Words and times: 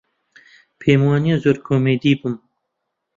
پێم 0.79 1.01
وا 1.07 1.15
نییە 1.23 1.37
زۆر 1.43 1.57
کۆمیدی 1.67 2.13
بم. 2.19 2.33